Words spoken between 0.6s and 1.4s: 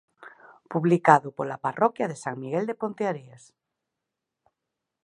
Publicado